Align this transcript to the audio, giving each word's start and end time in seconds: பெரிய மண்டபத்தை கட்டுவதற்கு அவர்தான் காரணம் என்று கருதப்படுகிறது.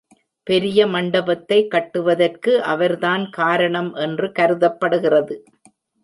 பெரிய 0.47 0.87
மண்டபத்தை 0.87 1.67
கட்டுவதற்கு 1.67 2.63
அவர்தான் 2.63 3.29
காரணம் 3.29 3.93
என்று 3.93 4.31
கருதப்படுகிறது. 4.31 5.37